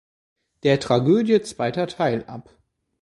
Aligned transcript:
Der 0.63 0.79
Tragödie 0.79 1.43
zweiter 1.43 1.85
Teil" 1.85 2.23
ab. 2.25 2.49